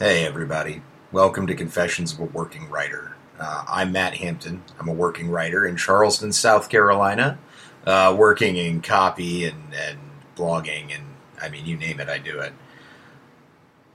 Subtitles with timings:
[0.00, 0.82] Hey, everybody.
[1.12, 3.14] Welcome to Confessions of a Working Writer.
[3.38, 4.64] Uh, I'm Matt Hampton.
[4.80, 7.38] I'm a working writer in Charleston, South Carolina,
[7.86, 10.00] uh, working in copy and, and
[10.34, 11.04] blogging, and
[11.40, 12.52] I mean, you name it, I do it.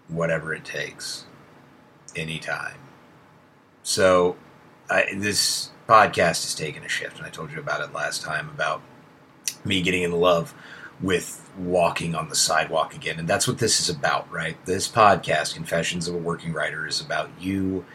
[0.07, 1.25] Whatever it takes,
[2.16, 2.79] anytime.
[3.84, 4.38] So,
[4.89, 8.47] I, this podcast has taken a shift, and I told you about it last time
[8.52, 8.81] about
[9.66, 10.54] me getting in love
[11.02, 13.20] with walking on the sidewalk again.
[13.20, 14.63] And that's what this is about, right?
[14.66, 17.85] This podcast, Confessions of a Working Writer, is about you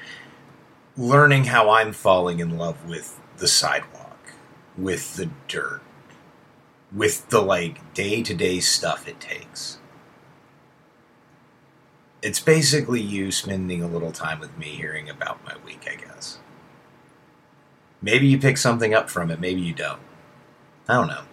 [0.96, 4.32] learning how I'm falling in love with the sidewalk,
[4.78, 5.82] with the dirt,
[6.92, 9.78] with the like day to day stuff it takes.
[12.22, 16.38] It's basically you spending a little time with me hearing about my week, I guess.
[18.00, 20.00] Maybe you pick something up from it, maybe you don't.
[20.88, 21.24] I don't know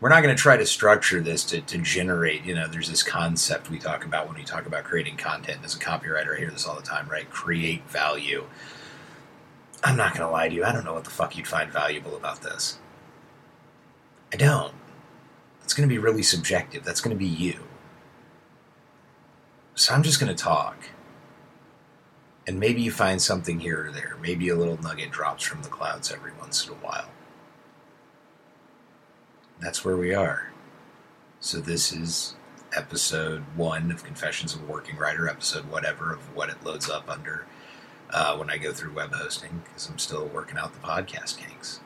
[0.00, 3.02] we're not going to try to structure this to, to generate, you know, there's this
[3.02, 5.58] concept we talk about when we talk about creating content.
[5.64, 7.28] As a copywriter, I hear this all the time, right?
[7.30, 8.46] Create value.
[9.82, 10.64] I'm not going to lie to you.
[10.64, 12.78] I don't know what the fuck you'd find valuable about this.
[14.32, 14.74] I don't.
[15.64, 16.84] It's going to be really subjective.
[16.84, 17.64] That's going to be you.
[19.74, 20.76] So I'm just going to talk.
[22.46, 24.16] And maybe you find something here or there.
[24.22, 27.08] Maybe a little nugget drops from the clouds every once in a while
[29.60, 30.52] that's where we are.
[31.40, 32.34] So this is
[32.76, 37.08] episode one of Confessions of a Working Writer, episode whatever of what it loads up
[37.08, 37.46] under
[38.10, 41.80] uh, when I go through web hosting because I'm still working out the podcast kinks.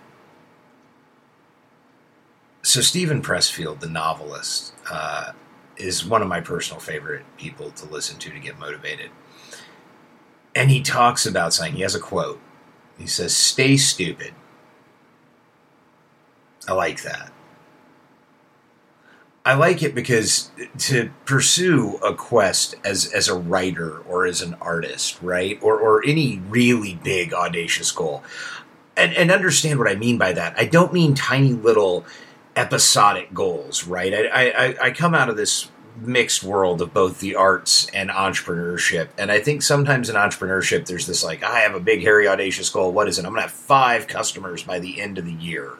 [2.63, 5.33] So Steven Pressfield, the novelist, uh,
[5.77, 9.11] is one of my personal favorite people to listen to to get motivated.
[10.55, 11.75] And he talks about something.
[11.75, 12.41] He has a quote.
[12.99, 14.35] He says, "Stay stupid."
[16.69, 17.33] I like that
[19.45, 24.55] I like it because to pursue a quest as as a writer or as an
[24.61, 28.23] artist, right, or or any really big audacious goal,
[28.97, 30.55] and and understand what I mean by that.
[30.57, 32.07] I don't mean tiny little
[32.55, 34.15] episodic goals, right?
[34.15, 35.69] I I, I come out of this
[36.01, 41.09] mixed world of both the arts and entrepreneurship, and I think sometimes in entrepreneurship there's
[41.09, 42.93] this like I have a big hairy audacious goal.
[42.93, 43.25] What is it?
[43.25, 45.73] I'm gonna have five customers by the end of the year.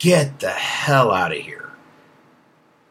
[0.00, 1.64] Get the hell out of here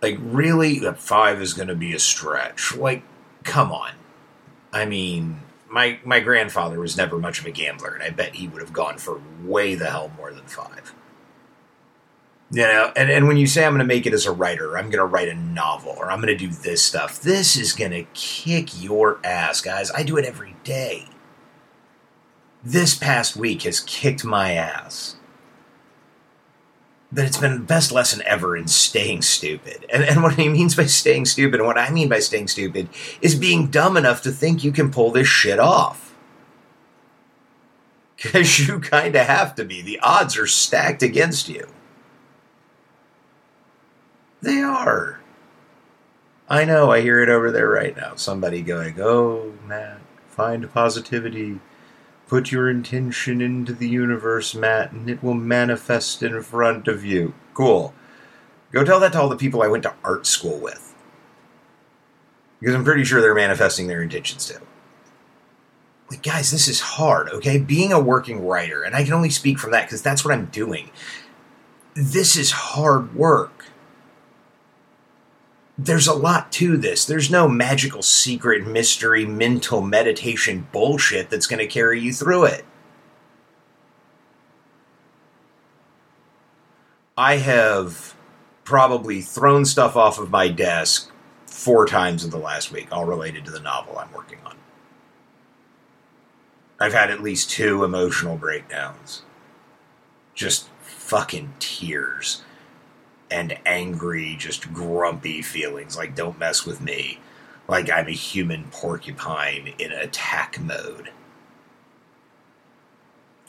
[0.04, 2.76] like, really, that five is going to be a stretch.
[2.76, 3.04] Like,
[3.44, 3.94] come on.
[4.72, 8.48] I mean, my my grandfather was never much of a gambler, and I bet he
[8.48, 10.94] would have gone for way the hell more than five.
[12.52, 14.78] You know, and, and when you say I'm going to make it as a writer,
[14.78, 17.74] I'm going to write a novel, or I'm going to do this stuff, this is
[17.74, 19.90] going to kick your ass, guys.
[19.90, 21.08] I do it every day.
[22.64, 25.16] This past week has kicked my ass
[27.14, 29.86] that it's been the best lesson ever in staying stupid.
[29.94, 32.90] And, and what he means by staying stupid, and what I mean by staying stupid,
[33.22, 36.10] is being dumb enough to think you can pull this shit off.
[38.24, 39.82] Because you kind of have to be.
[39.82, 41.68] The odds are stacked against you.
[44.42, 45.20] They are.
[46.48, 48.16] I know, I hear it over there right now.
[48.16, 51.60] Somebody going, oh, Matt, find positivity
[52.34, 57.36] Put your intention into the universe, Matt, and it will manifest in front of you.
[57.54, 57.94] Cool.
[58.72, 60.96] Go tell that to all the people I went to art school with.
[62.60, 64.58] Because I'm pretty sure they're manifesting their intentions too.
[66.10, 67.60] Like, guys, this is hard, okay?
[67.60, 70.46] Being a working writer, and I can only speak from that because that's what I'm
[70.46, 70.90] doing.
[71.94, 73.63] This is hard work
[75.78, 77.06] there's a lot to this.
[77.06, 82.66] There's no magical secret mystery mental meditation bullshit that's going to carry you through it.
[87.18, 88.16] I have
[88.64, 91.12] probably thrown stuff off of my desk
[91.46, 94.58] four times in the last week, all related to the novel I'm working on.
[96.80, 99.22] I've had at least two emotional breakdowns.
[100.34, 102.42] Just fucking tears
[103.34, 107.20] and angry, just grumpy feelings like don't mess with me.
[107.68, 111.10] Like I'm a human porcupine in attack mode.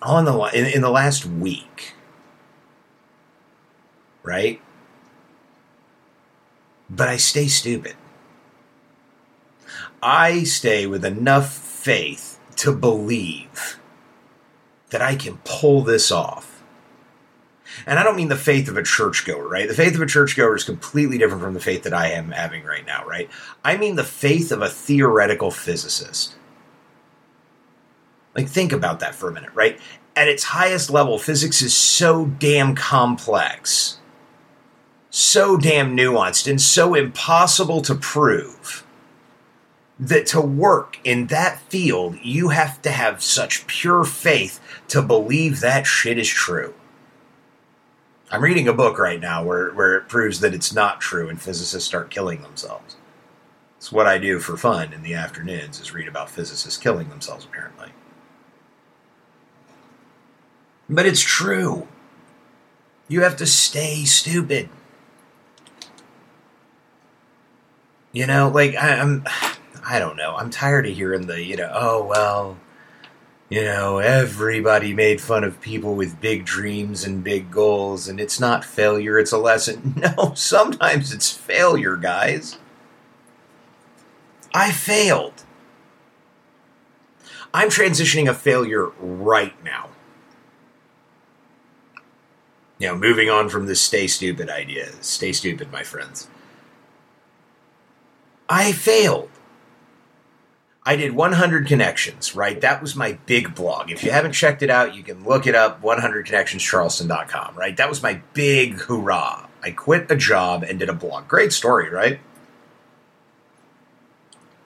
[0.06, 1.92] In the in, in the last week.
[4.22, 4.60] Right?
[6.88, 7.94] But I stay stupid.
[10.02, 13.78] I stay with enough faith to believe
[14.90, 16.53] that I can pull this off
[17.86, 19.68] and I don't mean the faith of a churchgoer, right?
[19.68, 22.64] The faith of a churchgoer is completely different from the faith that I am having
[22.64, 23.30] right now, right?
[23.64, 26.34] I mean the faith of a theoretical physicist.
[28.34, 29.78] Like, think about that for a minute, right?
[30.16, 33.98] At its highest level, physics is so damn complex,
[35.10, 38.84] so damn nuanced, and so impossible to prove
[39.98, 45.60] that to work in that field, you have to have such pure faith to believe
[45.60, 46.74] that shit is true.
[48.34, 51.40] I'm reading a book right now where, where it proves that it's not true and
[51.40, 52.96] physicists start killing themselves.
[53.76, 57.44] It's what I do for fun in the afternoons is read about physicists killing themselves
[57.44, 57.90] apparently.
[60.90, 61.86] But it's true.
[63.06, 64.68] You have to stay stupid.
[68.10, 69.24] You know, like I, I'm
[69.86, 70.34] I don't know.
[70.34, 72.56] I'm tired of hearing the, you know, oh well,
[73.48, 78.40] you know, everybody made fun of people with big dreams and big goals, and it's
[78.40, 80.02] not failure, it's a lesson.
[80.16, 82.58] No, sometimes it's failure, guys.
[84.52, 85.44] I failed.
[87.52, 89.90] I'm transitioning a failure right now.
[92.80, 94.90] Know, moving on from this stay stupid idea.
[95.00, 96.28] Stay stupid, my friends.
[98.48, 99.30] I failed.
[100.86, 102.60] I did 100 connections, right?
[102.60, 103.90] That was my big blog.
[103.90, 107.74] If you haven't checked it out, you can look it up 100connectionscharleston.com, right?
[107.76, 109.46] That was my big hurrah.
[109.62, 111.26] I quit a job and did a blog.
[111.26, 112.20] Great story, right?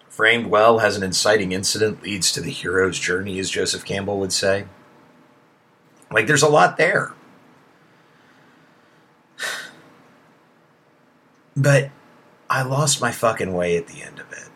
[0.08, 4.32] Framed well, has an inciting incident, leads to the hero's journey, as Joseph Campbell would
[4.32, 4.64] say.
[6.10, 7.14] Like, there's a lot there.
[11.56, 11.90] But
[12.48, 14.48] I lost my fucking way at the end of it.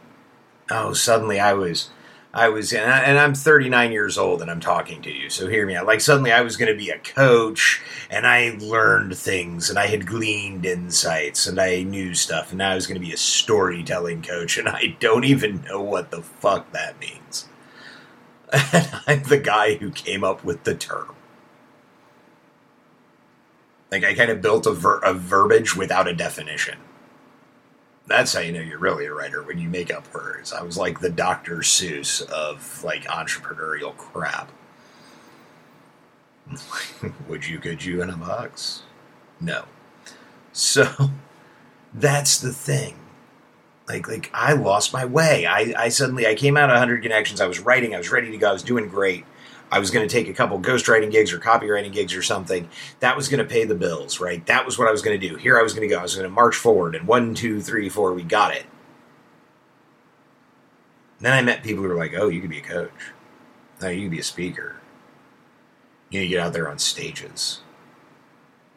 [0.73, 1.91] Oh, suddenly I was,
[2.33, 5.67] I was, and, I, am 39 years old and I'm talking to you, so hear
[5.67, 5.87] me out.
[5.87, 9.89] Like suddenly I was going to be a coach and I learned things and I
[9.89, 13.19] had gleaned insights and I knew stuff and now I was going to be a
[13.19, 17.49] storytelling coach and I don't even know what the fuck that means.
[18.73, 21.15] And I'm the guy who came up with the term.
[23.91, 26.79] Like I kind of built a, ver- a verbiage without a definition.
[28.07, 30.53] That's how you know you're really a writer when you make up words.
[30.53, 31.59] I was like the Dr.
[31.59, 34.51] Seuss of like entrepreneurial crap.
[37.29, 38.83] Would you, could you in a box?
[39.41, 39.65] No.
[40.53, 41.11] So
[41.95, 42.97] that's the thing.
[43.89, 45.47] Like, like I lost my way.
[45.47, 47.41] I, I suddenly I came out of 100 connections.
[47.41, 47.95] I was writing.
[47.95, 48.51] I was ready to go.
[48.51, 49.25] I was doing great.
[49.73, 52.69] I was going to take a couple ghostwriting gigs or copywriting gigs or something.
[53.01, 54.45] That was going to pay the bills, right?
[54.45, 55.37] That was what I was going to do.
[55.37, 55.99] Here I was going to go.
[55.99, 58.67] I was going to march forward, and one, two, three, four, we got it.
[61.17, 63.13] And then I met people who were like, "Oh, you could be a coach.
[63.81, 64.77] No, you could be a speaker.
[66.11, 67.61] You know, get out there on stages."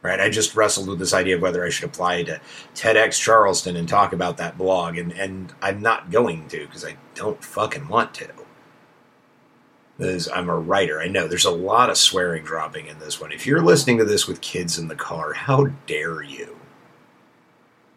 [0.02, 0.22] Right?
[0.22, 2.40] I just wrestled with this idea of whether I should apply to
[2.74, 6.96] TEDx Charleston and talk about that blog, and and I'm not going to because I
[7.16, 8.45] don't fucking want to
[10.00, 11.02] is I'm a writer.
[11.02, 13.32] I know there's a lot of swearing dropping in this one.
[13.32, 16.58] If you're listening to this with kids in the car, how dare you?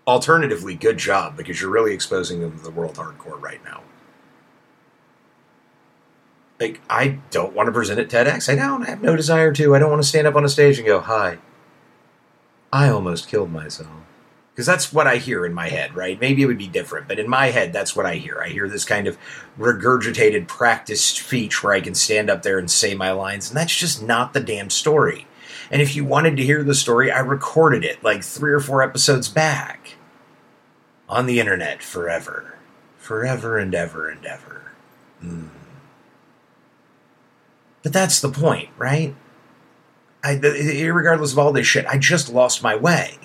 [0.07, 3.83] Alternatively, good job because you're really exposing them to the world hardcore right now.
[6.59, 8.51] Like, I don't want to present at TEDx.
[8.51, 9.75] I don't I have no desire to.
[9.75, 11.39] I don't want to stand up on a stage and go, Hi,
[12.73, 13.98] I almost killed myself
[14.59, 16.21] because that's what I hear in my head, right?
[16.21, 18.41] Maybe it would be different, but in my head, that's what I hear.
[18.43, 19.17] I hear this kind of
[19.57, 23.77] regurgitated practice speech where I can stand up there and say my lines, and that's
[23.77, 25.29] just not the damn story.
[25.71, 28.83] And if you wanted to hear the story, I recorded it like three or four
[28.83, 29.95] episodes back
[31.09, 32.59] on the internet forever.
[32.97, 34.73] Forever and ever and ever.
[35.23, 35.51] Mm.
[37.85, 39.15] But that's the point, right?
[40.25, 43.19] I, regardless of all this shit, I just lost my way.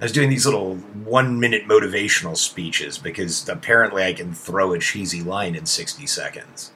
[0.00, 4.78] I was doing these little one minute motivational speeches because apparently I can throw a
[4.78, 6.72] cheesy line in 60 seconds.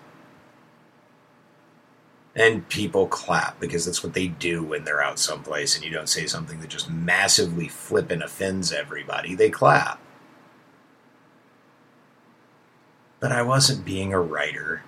[2.36, 6.08] And people clap because that's what they do when they're out someplace and you don't
[6.08, 9.34] say something that just massively flippin' offends everybody.
[9.34, 10.00] They clap.
[13.18, 14.84] But I wasn't being a writer.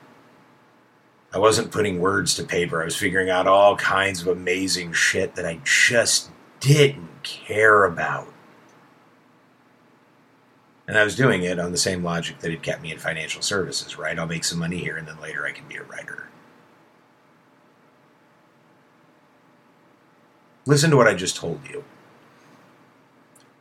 [1.35, 2.81] I wasn't putting words to paper.
[2.81, 8.33] I was figuring out all kinds of amazing shit that I just didn't care about.
[10.89, 13.43] And I was doing it on the same logic that had kept me in financial
[13.43, 14.19] services, right?
[14.19, 16.29] I'll make some money here and then later I can be a writer.
[20.67, 21.85] Listen to what I just told you.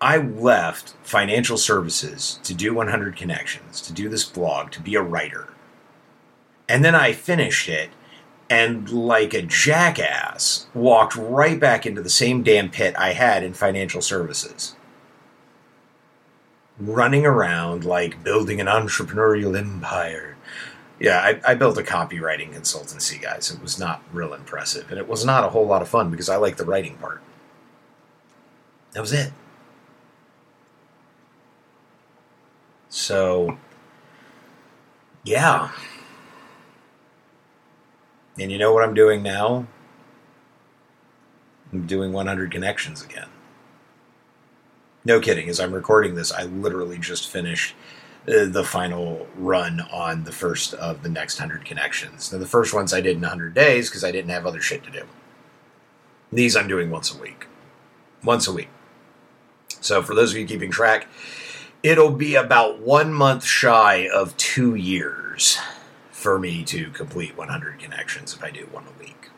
[0.02, 5.02] I left financial services to do 100 connections, to do this blog, to be a
[5.02, 5.54] writer.
[6.68, 7.90] And then I finished it
[8.50, 13.54] and like a jackass walked right back into the same damn pit I had in
[13.54, 14.76] financial services.
[16.80, 20.38] Running around like building an entrepreneurial empire.
[21.00, 23.52] Yeah, I, I, built a copywriting consultancy, guys.
[23.52, 24.90] It was not real impressive.
[24.90, 27.22] And it was not a whole lot of fun because I like the writing part.
[28.92, 29.32] That was it.
[32.90, 33.58] So,
[35.24, 35.72] yeah.
[38.40, 39.68] And you know what I'm doing now?
[41.74, 43.28] I'm doing 100 connections again.
[45.04, 45.50] No kidding.
[45.50, 47.76] As I'm recording this, I literally just finished
[48.28, 52.32] uh, the final run on the first of the next 100 connections.
[52.32, 54.84] Now, the first ones I did in 100 days because I didn't have other shit
[54.84, 55.04] to do.
[56.32, 57.46] These I'm doing once a week.
[58.24, 58.70] Once a week.
[59.82, 61.08] So, for those of you keeping track,
[61.84, 65.58] it'll be about one month shy of two years
[66.20, 69.30] for me to complete 100 connections if I do one a week.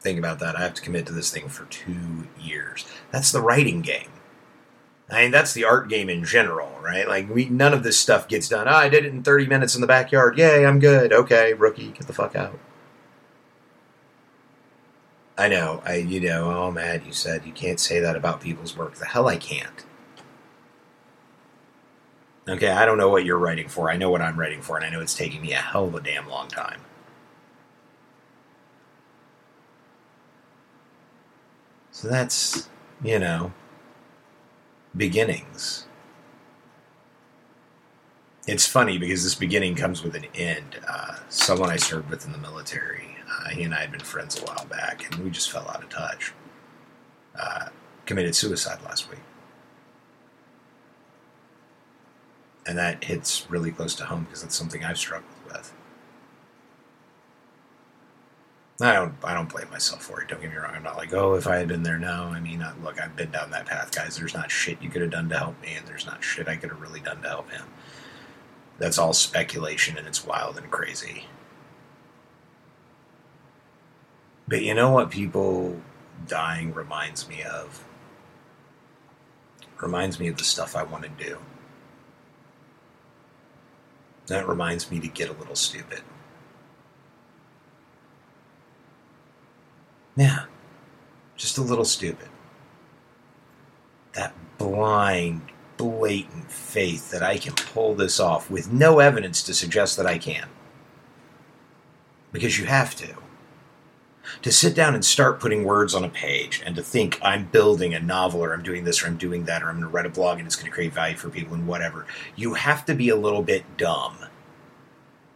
[0.00, 0.54] Think about that.
[0.54, 2.86] I have to commit to this thing for two years.
[3.10, 4.08] That's the writing game.
[5.10, 7.08] I mean, that's the art game in general, right?
[7.08, 8.68] Like, we none of this stuff gets done.
[8.68, 10.38] Oh, I did it in 30 minutes in the backyard.
[10.38, 11.12] Yay, I'm good.
[11.12, 12.56] Okay, rookie, get the fuck out.
[15.36, 15.82] I know.
[15.84, 18.94] I, you know, oh, Matt, you said you can't say that about people's work.
[18.94, 19.84] The hell I can't.
[22.48, 23.90] Okay, I don't know what you're writing for.
[23.90, 25.94] I know what I'm writing for, and I know it's taking me a hell of
[25.94, 26.80] a damn long time.
[31.92, 32.68] So that's,
[33.04, 33.52] you know,
[34.96, 35.86] beginnings.
[38.46, 40.80] It's funny because this beginning comes with an end.
[40.88, 44.40] Uh, someone I served with in the military, uh, he and I had been friends
[44.40, 46.32] a while back, and we just fell out of touch.
[47.38, 47.68] Uh,
[48.06, 49.20] committed suicide last week.
[52.70, 55.72] And that hits really close to home because it's something I've struggled with.
[58.80, 60.28] I don't I don't blame myself for it.
[60.28, 60.70] Don't get me wrong.
[60.72, 62.26] I'm not like, oh, if I had been there, now.
[62.26, 64.16] I mean, look, I've been down that path, guys.
[64.16, 66.54] There's not shit you could have done to help me, and there's not shit I
[66.54, 67.64] could have really done to help him.
[68.78, 71.24] That's all speculation, and it's wild and crazy.
[74.46, 75.80] But you know what people
[76.28, 77.84] dying reminds me of?
[79.80, 81.38] Reminds me of the stuff I want to do.
[84.30, 86.02] That reminds me to get a little stupid.
[90.16, 90.44] Yeah,
[91.36, 92.28] just a little stupid.
[94.12, 95.42] That blind,
[95.76, 100.16] blatant faith that I can pull this off with no evidence to suggest that I
[100.16, 100.48] can.
[102.30, 103.16] Because you have to.
[104.42, 107.94] To sit down and start putting words on a page and to think I'm building
[107.94, 110.06] a novel or I'm doing this or I'm doing that or I'm going to write
[110.06, 112.06] a blog and it's going to create value for people and whatever,
[112.36, 114.16] you have to be a little bit dumb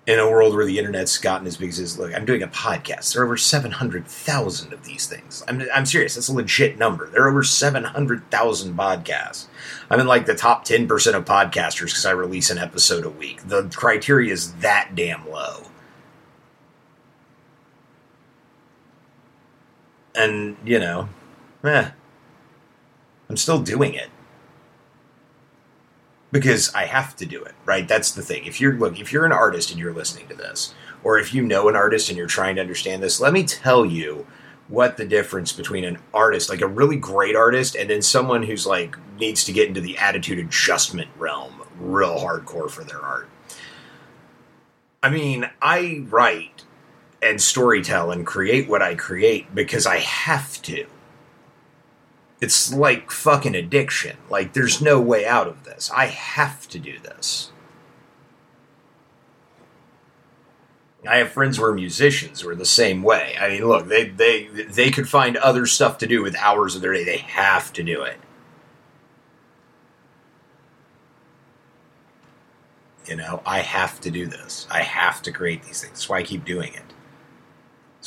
[0.06, 2.42] in a world where the internet's gotten as big as it is, look, I'm doing
[2.42, 3.12] a podcast.
[3.12, 5.42] There are over 700,000 of these things.
[5.48, 6.14] I'm, I'm serious.
[6.14, 7.08] That's a legit number.
[7.08, 9.46] There are over 700,000 podcasts.
[9.88, 13.48] I'm in like the top 10% of podcasters because I release an episode a week.
[13.48, 15.62] The criteria is that damn low.
[20.14, 21.08] And, you know,
[21.64, 21.90] eh,
[23.28, 24.10] I'm still doing it
[26.34, 27.86] because I have to do it, right?
[27.86, 28.44] That's the thing.
[28.44, 31.42] If you're look, if you're an artist and you're listening to this, or if you
[31.42, 34.26] know an artist and you're trying to understand this, let me tell you
[34.68, 38.66] what the difference between an artist, like a really great artist, and then someone who's
[38.66, 43.28] like needs to get into the attitude adjustment realm real hardcore for their art.
[45.02, 46.64] I mean, I write
[47.24, 50.86] and storytell and create what I create because I have to.
[52.40, 54.16] It's like fucking addiction.
[54.28, 55.90] Like, there's no way out of this.
[55.94, 57.50] I have to do this.
[61.06, 63.34] I have friends who are musicians who are the same way.
[63.38, 66.82] I mean, look, they they they could find other stuff to do with hours of
[66.82, 67.04] their day.
[67.04, 68.16] They have to do it.
[73.06, 74.66] You know, I have to do this.
[74.70, 75.92] I have to create these things.
[75.92, 76.93] That's why I keep doing it.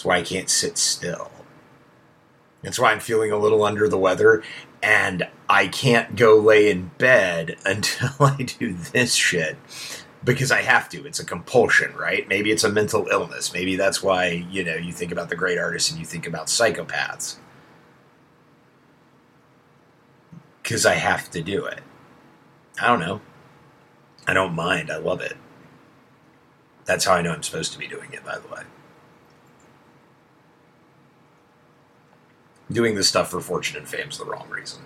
[0.08, 1.30] Why I can't sit still.
[2.62, 4.42] That's why I'm feeling a little under the weather,
[4.82, 9.58] and I can't go lay in bed until I do this shit
[10.24, 11.06] because I have to.
[11.06, 12.26] It's a compulsion, right?
[12.26, 13.52] Maybe it's a mental illness.
[13.52, 16.48] Maybe that's why, you know, you think about the great artists and you think about
[16.48, 17.36] psychopaths.
[20.64, 21.82] Because I have to do it.
[22.82, 23.20] I don't know.
[24.26, 24.90] I don't mind.
[24.90, 25.36] I love it.
[26.86, 28.62] That's how I know I'm supposed to be doing it, by the way.
[32.72, 34.82] Doing this stuff for fortune and fame is the wrong reason.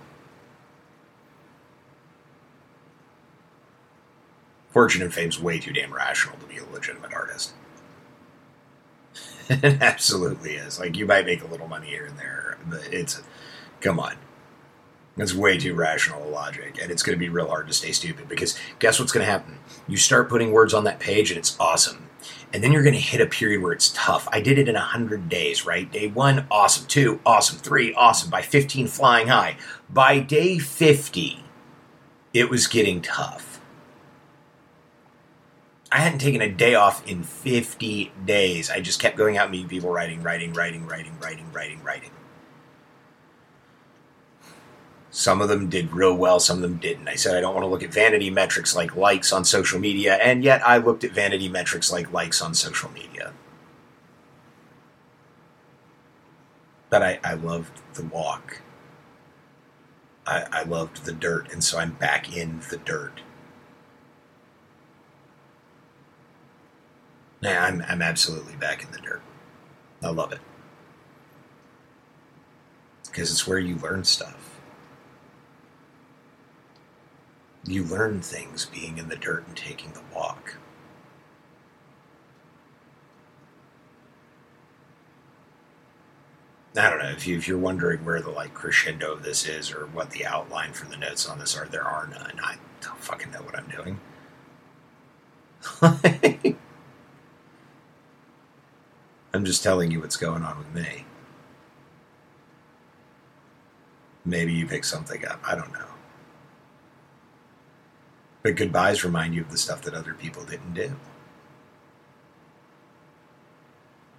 [4.69, 7.53] Fortune and fame's way too damn rational to be a legitimate artist.
[9.49, 10.79] it absolutely is.
[10.79, 13.21] Like you might make a little money here and there, but it's
[13.81, 14.15] come on.
[15.17, 17.91] That's way too rational a logic, and it's going to be real hard to stay
[17.91, 19.59] stupid because guess what's going to happen?
[19.85, 22.07] You start putting words on that page, and it's awesome
[22.53, 24.27] and then you're going to hit a period where it's tough.
[24.31, 25.91] I did it in 100 days, right?
[25.91, 26.87] Day one, awesome.
[26.87, 27.57] Two, awesome.
[27.57, 28.29] Three, awesome.
[28.29, 29.57] By 15, flying high.
[29.89, 31.43] By day 50,
[32.33, 33.59] it was getting tough.
[35.91, 38.69] I hadn't taken a day off in 50 days.
[38.69, 42.11] I just kept going out meeting people, writing, writing, writing, writing, writing, writing, writing.
[45.11, 47.09] Some of them did real well, some of them didn't.
[47.09, 50.15] I said I don't want to look at vanity metrics like likes on social media,
[50.15, 53.33] and yet I looked at vanity metrics like likes on social media.
[56.89, 58.61] But I, I loved the walk.
[60.25, 63.19] I, I loved the dirt, and so I'm back in the dirt.
[67.41, 69.21] Yeah, I'm, I'm absolutely back in the dirt.
[70.01, 70.39] I love it.
[73.07, 74.50] Because it's where you learn stuff.
[77.65, 80.55] You learn things being in the dirt and taking the walk.
[86.75, 89.71] I don't know if, you, if you're wondering where the like crescendo of this is
[89.73, 91.65] or what the outline for the notes on this are.
[91.65, 92.39] There are none.
[92.41, 93.99] I don't fucking know what I'm doing.
[99.33, 101.05] I'm just telling you what's going on with me.
[104.23, 105.41] Maybe you pick something up.
[105.45, 105.87] I don't know.
[108.43, 110.95] But goodbyes remind you of the stuff that other people didn't do.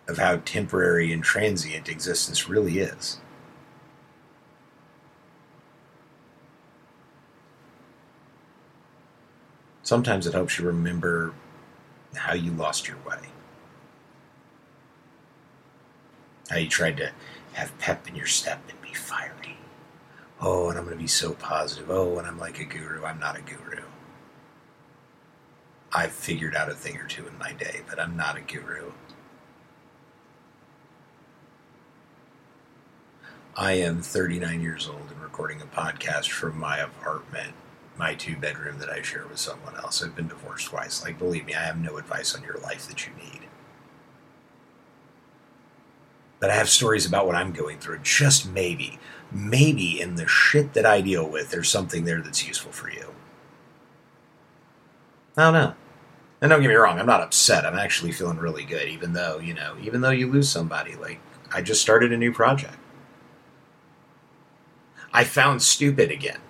[0.07, 3.19] Of how temporary and transient existence really is.
[9.83, 11.35] Sometimes it helps you remember
[12.15, 13.19] how you lost your way.
[16.49, 17.11] How you tried to
[17.55, 19.57] have pep in your step and be fiery.
[20.41, 21.91] Oh, and I'm going to be so positive.
[21.91, 23.05] Oh, and I'm like a guru.
[23.05, 23.83] I'm not a guru.
[25.93, 28.93] I've figured out a thing or two in my day, but I'm not a guru.
[33.55, 37.53] I am 39 years old and recording a podcast from my apartment,
[37.99, 40.03] my two bedroom that I share with someone else.
[40.03, 41.05] I've been divorced twice.
[41.05, 43.41] Like, believe me, I have no advice on your life that you need.
[46.41, 47.99] But I have stories about what I'm going through.
[47.99, 48.99] Just maybe,
[49.31, 53.13] maybe in the shit that I deal with, there's something there that's useful for you.
[55.37, 55.75] I don't know.
[56.43, 57.65] And don't get me wrong, I'm not upset.
[57.65, 60.97] I'm actually feeling really good, even though, you know, even though you lose somebody.
[60.97, 61.21] Like,
[61.55, 62.77] I just started a new project.
[65.13, 66.41] I found stupid again.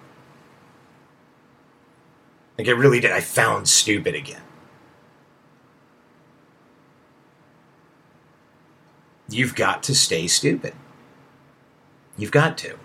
[2.57, 3.11] Like, I really did.
[3.11, 4.41] I found stupid again.
[9.29, 10.75] You've got to stay stupid.
[12.17, 12.79] You've got to.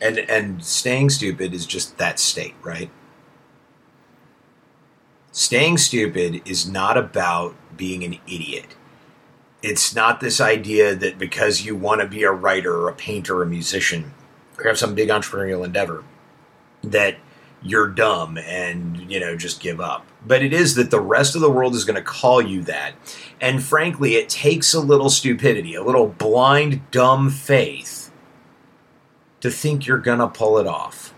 [0.00, 2.90] And and staying stupid is just that state, right?
[5.32, 8.74] Staying stupid is not about being an idiot.
[9.62, 13.38] It's not this idea that because you want to be a writer or a painter
[13.38, 14.14] or a musician
[14.58, 16.04] or have some big entrepreneurial endeavor
[16.82, 17.16] that
[17.62, 21.40] you're dumb and you know just give up but it is that the rest of
[21.40, 22.92] the world is going to call you that
[23.40, 28.05] and frankly it takes a little stupidity a little blind dumb faith
[29.40, 31.14] to think you're going to pull it off.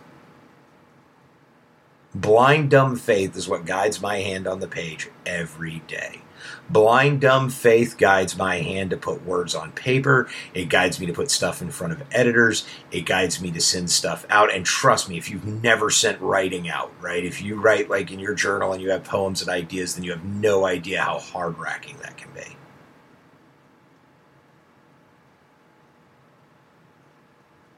[2.14, 6.22] Blind dumb faith is what guides my hand on the page every day.
[6.70, 10.28] Blind dumb faith guides my hand to put words on paper.
[10.54, 12.66] It guides me to put stuff in front of editors.
[12.90, 14.52] It guides me to send stuff out.
[14.52, 17.24] And trust me, if you've never sent writing out, right?
[17.24, 20.12] If you write like in your journal and you have poems and ideas, then you
[20.12, 22.57] have no idea how hard racking that can be.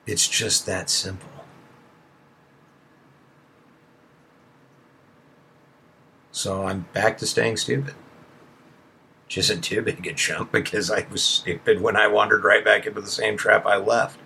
[0.07, 1.29] It's just that simple.
[6.33, 7.95] So I'm back to staying stupid.
[9.27, 12.87] Which isn't too big a jump because I was stupid when I wandered right back
[12.87, 14.19] into the same trap I left.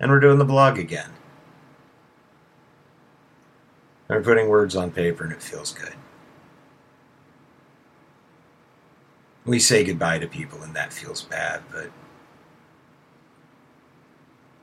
[0.00, 1.12] And we're doing the blog again.
[4.08, 5.94] I'm putting words on paper and it feels good.
[9.44, 11.90] We say goodbye to people and that feels bad, but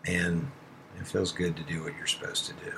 [0.06, 0.52] and
[1.00, 2.78] it feels good to do what you're supposed to do.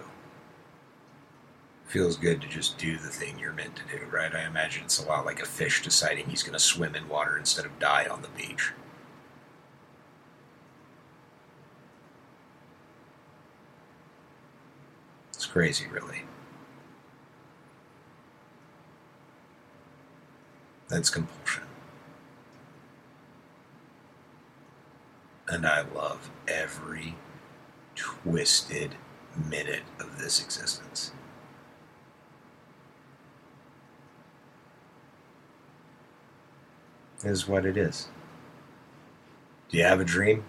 [1.86, 4.34] It feels good to just do the thing you're meant to do, right?
[4.34, 7.38] I imagine it's a lot like a fish deciding he's going to swim in water
[7.38, 8.72] instead of die on the beach.
[15.34, 16.24] It's crazy, really.
[20.88, 21.64] That's compulsion.
[25.52, 27.16] And I love every
[27.94, 28.96] twisted
[29.50, 31.12] minute of this existence.
[37.26, 38.08] Is what it is.
[39.70, 40.46] Do you have a dream?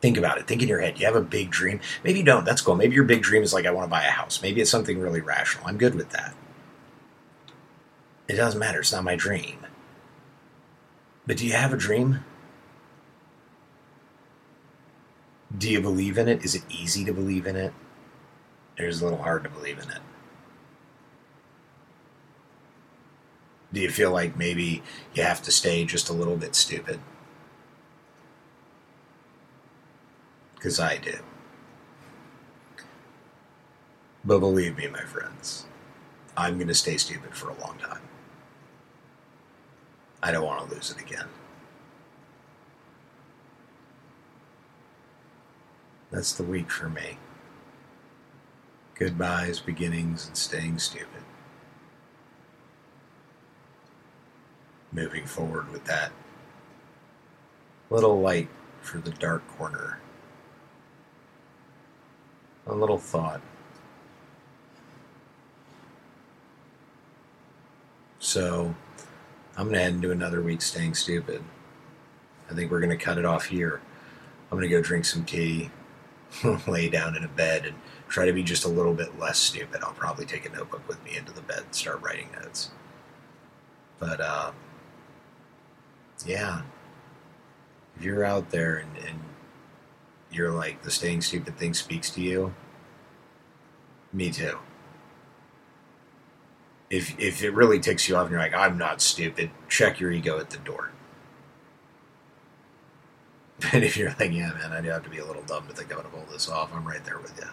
[0.00, 0.46] Think about it.
[0.46, 0.98] Think in your head.
[1.00, 1.80] You have a big dream.
[2.04, 2.44] Maybe you don't.
[2.44, 2.76] That's cool.
[2.76, 4.40] Maybe your big dream is like, I want to buy a house.
[4.40, 5.66] Maybe it's something really rational.
[5.66, 6.34] I'm good with that.
[8.28, 8.80] It doesn't matter.
[8.80, 9.58] It's not my dream.
[11.26, 12.24] But do you have a dream?
[15.56, 16.44] Do you believe in it?
[16.44, 17.72] Is it easy to believe in it?
[18.78, 20.00] Or is it a little hard to believe in it?
[23.72, 24.82] Do you feel like maybe
[25.14, 27.00] you have to stay just a little bit stupid?
[30.54, 31.18] Because I do.
[34.24, 35.66] But believe me, my friends,
[36.36, 38.02] I'm going to stay stupid for a long time.
[40.22, 41.26] I don't want to lose it again.
[46.12, 47.16] That's the week for me.
[48.94, 51.24] Goodbyes, beginnings, and staying stupid.
[54.92, 56.12] Moving forward with that
[57.88, 58.50] little light
[58.82, 60.00] for the dark corner.
[62.66, 63.40] A little thought.
[68.18, 68.74] So,
[69.56, 71.42] I'm going to head into another week staying stupid.
[72.50, 73.80] I think we're going to cut it off here.
[74.50, 75.70] I'm going to go drink some tea,
[76.66, 77.76] lay down in a bed, and
[78.08, 79.82] try to be just a little bit less stupid.
[79.82, 82.70] I'll probably take a notebook with me into the bed and start writing notes.
[83.98, 84.52] But, uh,
[86.26, 86.62] yeah.
[87.96, 89.20] If you're out there and, and
[90.30, 92.54] you're like, the staying stupid thing speaks to you,
[94.12, 94.58] me too
[96.92, 100.12] if if it really ticks you off and you're like, I'm not stupid, check your
[100.12, 100.92] ego at the door.
[103.72, 105.74] And if you're like, yeah, man, I do have to be a little dumb to
[105.74, 107.48] think I'm gonna pull this off, I'm right there with you.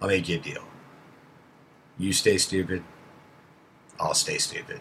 [0.00, 0.64] I'll make you a deal.
[1.98, 2.82] You stay stupid,
[3.98, 4.80] I'll stay stupid.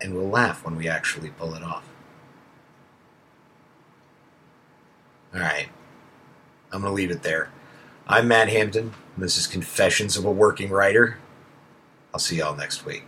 [0.00, 1.88] And we'll laugh when we actually pull it off.
[5.34, 5.68] Alright.
[6.72, 7.50] I'm gonna leave it there.
[8.06, 8.94] I'm Matt Hampton.
[9.16, 11.18] This is Confessions of a Working Writer.
[12.12, 13.04] I'll see y'all next week.